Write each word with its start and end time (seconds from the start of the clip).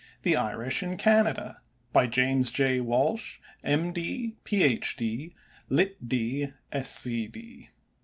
THE 0.23 0.35
IRISH 0.35 0.81
IN 0.81 0.97
CANADA 0.97 1.61
By 1.93 2.07
JAMES 2.07 2.49
J. 2.49 2.79
WALSH, 2.81 3.39
M.D., 3.63 4.35
Ph.D., 4.43 5.35
Litt.D., 5.69 6.47
Sc.D. 6.73 7.69